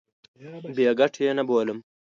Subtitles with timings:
[0.75, 1.79] بې ګټې نه بولم.